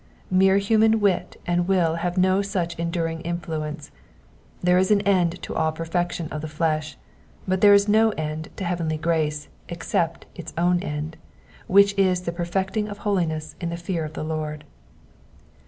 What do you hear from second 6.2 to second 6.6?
of the